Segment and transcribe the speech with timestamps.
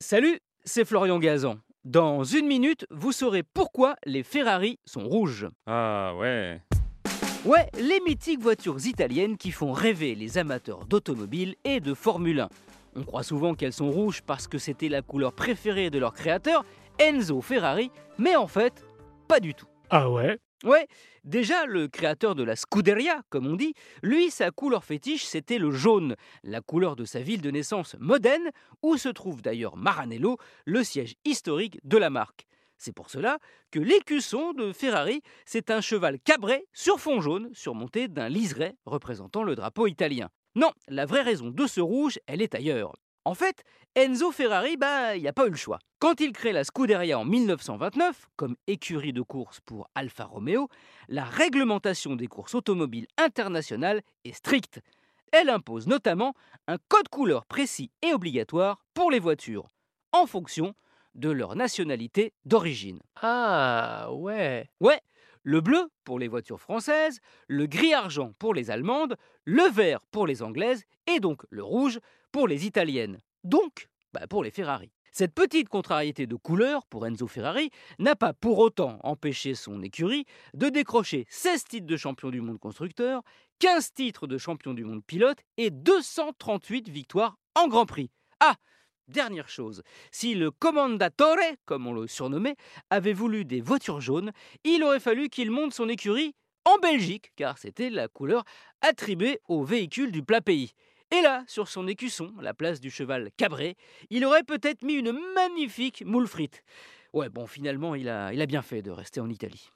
[0.00, 1.56] Salut, c'est Florian Gazan.
[1.86, 5.48] Dans une minute, vous saurez pourquoi les Ferrari sont rouges.
[5.66, 6.60] Ah ouais.
[7.46, 12.48] Ouais, les mythiques voitures italiennes qui font rêver les amateurs d'automobile et de Formule 1.
[12.96, 16.66] On croit souvent qu'elles sont rouges parce que c'était la couleur préférée de leur créateur,
[16.98, 18.84] Enzo Ferrari, mais en fait,
[19.28, 19.66] pas du tout.
[19.88, 20.38] Ah ouais?
[20.64, 20.88] Ouais,
[21.22, 25.70] déjà le créateur de la Scuderia, comme on dit, lui, sa couleur fétiche, c'était le
[25.70, 28.50] jaune, la couleur de sa ville de naissance Modène,
[28.82, 32.46] où se trouve d'ailleurs Maranello, le siège historique de la marque.
[32.78, 33.38] C'est pour cela
[33.70, 39.42] que l'écusson de Ferrari, c'est un cheval cabré sur fond jaune, surmonté d'un liseré représentant
[39.42, 40.30] le drapeau italien.
[40.54, 42.94] Non, la vraie raison de ce rouge, elle est ailleurs.
[43.26, 43.64] En fait,
[43.96, 45.80] Enzo Ferrari, bah, il n'y a pas eu le choix.
[45.98, 50.68] Quand il crée la Scuderia en 1929, comme écurie de course pour Alfa Romeo,
[51.08, 54.80] la réglementation des courses automobiles internationales est stricte.
[55.32, 56.34] Elle impose notamment
[56.68, 59.70] un code couleur précis et obligatoire pour les voitures,
[60.12, 60.74] en fonction
[61.16, 63.00] de leur nationalité d'origine.
[63.20, 65.00] Ah ouais Ouais,
[65.46, 70.42] le bleu pour les voitures françaises, le gris-argent pour les allemandes, le vert pour les
[70.42, 72.00] anglaises et donc le rouge
[72.32, 73.20] pour les italiennes.
[73.44, 74.90] Donc, bah, pour les Ferrari.
[75.12, 80.26] Cette petite contrariété de couleur pour Enzo Ferrari n'a pas pour autant empêché son écurie
[80.52, 83.22] de décrocher 16 titres de champion du monde constructeur,
[83.60, 88.10] 15 titres de champion du monde pilote et 238 victoires en Grand Prix.
[88.40, 88.56] Ah
[89.08, 92.56] Dernière chose, si le Commandatore, comme on le surnommait,
[92.90, 94.32] avait voulu des voitures jaunes,
[94.64, 98.42] il aurait fallu qu'il monte son écurie en Belgique, car c'était la couleur
[98.80, 100.72] attribuée aux véhicules du plat pays.
[101.12, 103.76] Et là, sur son écusson, la place du cheval cabré,
[104.10, 106.64] il aurait peut-être mis une magnifique moule frite.
[107.12, 109.70] Ouais, bon, finalement, il a, il a bien fait de rester en Italie.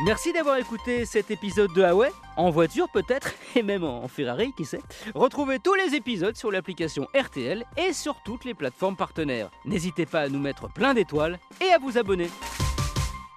[0.00, 4.64] Merci d'avoir écouté cet épisode de Huawei, en voiture peut-être, et même en Ferrari, qui
[4.64, 4.80] sait.
[5.14, 9.50] Retrouvez tous les épisodes sur l'application RTL et sur toutes les plateformes partenaires.
[9.64, 12.30] N'hésitez pas à nous mettre plein d'étoiles et à vous abonner.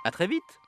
[0.05, 0.59] A très vite